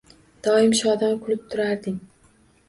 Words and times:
Doim 0.45 0.73
shodon 0.79 1.13
kulib 1.27 1.45
turarding 1.53 2.01